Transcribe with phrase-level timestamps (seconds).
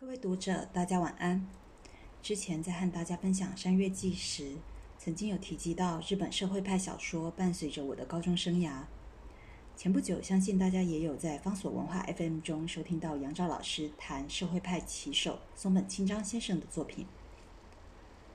[0.00, 1.46] 各位读者，大家晚安。
[2.22, 4.56] 之前在和大家分享《山月记》时，
[4.98, 8.84] 曾经有提及到日本社会派小说伴随着我的高中生涯。
[9.76, 17.04] 前不久，相信大家也有在方所文化 FM 中收听到杨照老师谈社会派旗手松本清张先生的作品。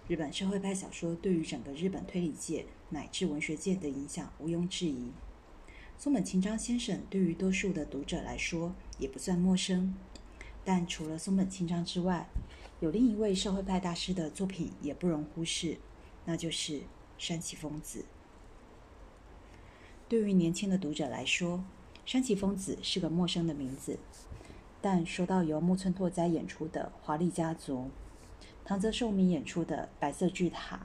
[0.07, 5.09] 日本社会派小说对于整个日本推理界乃至文学界的影响毋庸置疑。
[5.97, 9.95] 松本清张先生对于多数的读者来说也不算陌生。
[10.65, 12.27] 但除了松本清张之外，
[12.81, 15.77] 有另一位社会派大师的作品也不容忽视，
[16.25, 16.81] 那就是
[17.17, 18.03] 山崎丰子。
[20.09, 21.63] 对于年轻的读者来说，
[22.05, 23.99] 山崎丰子是个陌生的名字。
[24.81, 27.77] 但说到由木村拓哉演出的《华丽家族》，
[28.63, 30.77] 唐泽寿明演出的《白色巨塔》，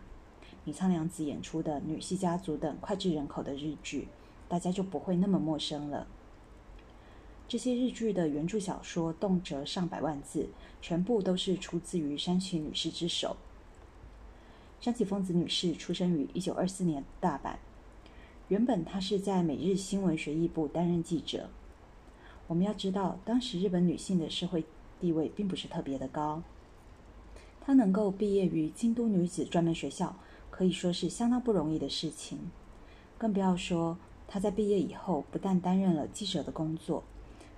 [0.64, 4.08] 米仓凉子演出的《女系家族》等脍炙人口的日剧，
[4.48, 6.06] 大家就不会那么陌生了。
[7.50, 10.50] 这些日剧的原著小说动辄上百万字，
[10.80, 13.36] 全部都是出自于山崎女士之手。
[14.80, 17.56] 山崎丰子女士出生于一九二四年大阪，
[18.46, 21.50] 原本她是在每日新闻学艺部担任记者。
[22.46, 24.64] 我们要知道，当时日本女性的社会
[25.00, 26.44] 地位并不是特别的高。
[27.60, 30.14] 她能够毕业于京都女子专门学校，
[30.52, 32.38] 可以说是相当不容易的事情。
[33.18, 37.02] 更不要说她在毕业以后，不但担任了记者的工作。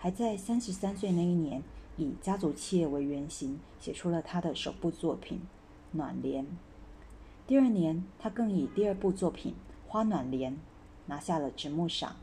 [0.02, 1.62] 还在三十三岁那一年，
[1.96, 5.38] 以家族企业为原型，写出了他的首部作品
[5.96, 6.44] 《暖帘》。
[7.46, 9.52] 第二年，他更以第二部作品
[9.88, 10.54] 《花暖帘》
[11.06, 12.16] 拿下了直木赏。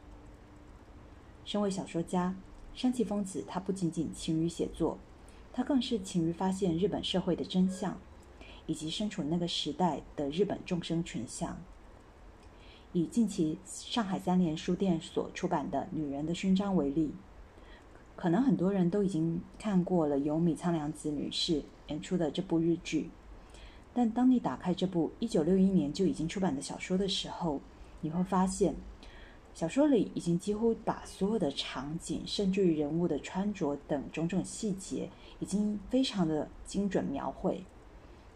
[1.46, 2.36] 身为小说家，
[2.74, 4.98] 山崎丰子他不仅仅勤于写作，
[5.54, 7.98] 他更是勤于发现日本社会的真相，
[8.66, 11.58] 以及身处那个时代的日本众生群像。
[12.92, 17.14] 以近期上海三联书店所出版的《女人的勋章》为例。
[18.20, 23.10] 可能很多人都已经看过了由米仓凉子女士演出的这部日剧，
[23.94, 27.62] 但当你打开这部一九六一年就已经出版的小说的时候，
[28.02, 28.76] 你会发现，
[29.54, 35.10] 小说里已经几乎把所有的场景，甚至于人物的穿着等种种细节，
[35.40, 37.64] 已经非常的精准描绘。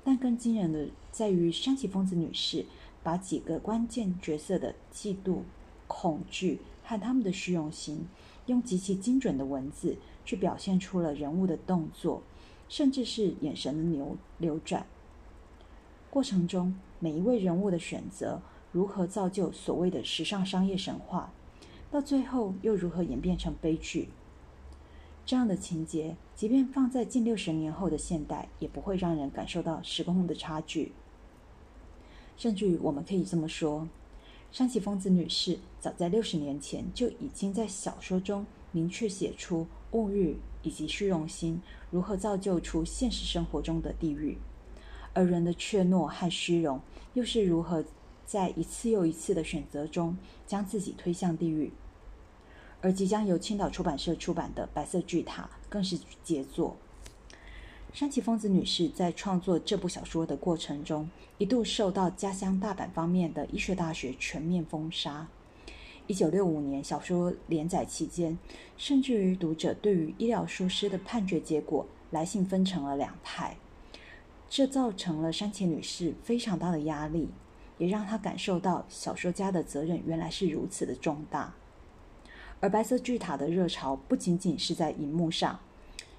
[0.02, 2.66] 但更惊人的在于山崎丰子女士
[3.04, 5.40] 把几个关键角色的嫉妒、
[5.90, 8.08] 恐惧和他们的虚荣心。
[8.48, 12.22] 用极其精准的文字去表现出了人物的动作，
[12.68, 14.86] 甚至是眼神的流流转。
[16.10, 21.32] 过程中每一位人物的选择，如何造就所谓的时尚商业神话，
[21.90, 24.10] 到最后又如何演变成悲剧？
[25.26, 30.92] 这样的情节，即便放在近六十年后的现代，也不会让人感受到时空的差距。
[32.36, 33.88] 甚至于，我们可以这么说。
[34.54, 41.60] 山崎丰子女士早在六十年前就已经在小说中明确写出物欲以及虚荣心
[41.90, 44.38] 如何造就出现实生活中的地狱，
[45.12, 46.80] 而人的怯懦和虚荣
[47.16, 47.84] 又是如何
[48.28, 50.16] 在一次又一次的选择中
[50.46, 51.72] 将自己推向地狱。
[52.80, 56.78] 而即将由青岛出版社出版的《白色巨塔》更是杰作。
[57.94, 65.28] 山崎丰子女士在创作这部小说的过程中，一度受到家乡大阪方面的医学大学全面封杀。
[66.08, 68.36] 一九六五年小说连载期间，
[68.78, 73.58] 甚至于读者对于医疗疏失的判决结果来信分成了两派，
[74.50, 77.30] 这造成了山崎女士非常大的压力，
[77.78, 81.54] 也让她感受到小说家的责任原来是如此的重大。
[82.60, 85.60] 而白色巨塔的热潮不仅仅是在荧幕上。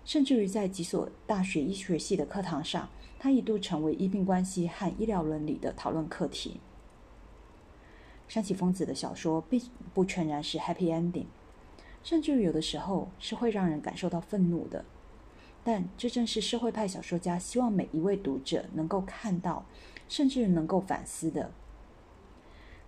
[0.04, 2.88] 甚至于在几所大学医学系的课堂上，
[3.18, 6.60] 他一度成为医病关系和医疗伦理的讨论课题。
[8.28, 9.60] 山崎丰子的小说并
[9.92, 11.26] 不全然是 happy ending，
[12.02, 14.84] 甚至于有的时候是会让人感受到愤怒的。
[15.62, 19.64] 但这正是社会派小说家希望每一位读者能够看到，
[20.08, 21.50] 甚至能够反思的。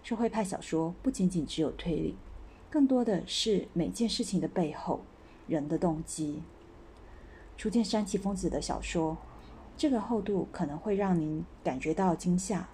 [0.02, 2.16] 社会派小说不仅仅只有推理，
[2.68, 5.00] 更多的是每件事情的背后
[5.48, 6.42] 人的动机。
[7.56, 9.16] 初见山崎丰子的小说，
[9.76, 12.68] 这个厚度可能会让您感觉到惊吓，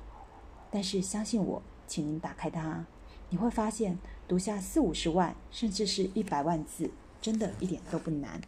[0.70, 2.84] 但是相信我，请您打开它，
[3.31, 3.96] 你会发现
[4.26, 6.90] 读下四五十万甚至是一百万字，
[7.20, 8.40] 真的一点都不难。